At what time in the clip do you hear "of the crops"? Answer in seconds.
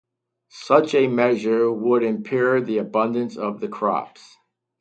3.37-4.35